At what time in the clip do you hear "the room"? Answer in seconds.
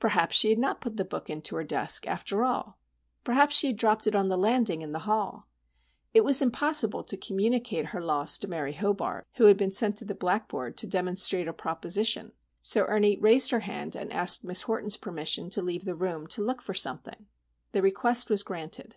15.84-16.26